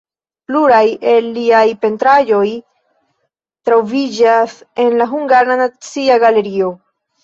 [0.51, 0.79] Pluraj
[1.11, 2.41] el liaj pentraĵoj
[3.71, 6.79] troviĝas en la Hungara Nacia Galerio.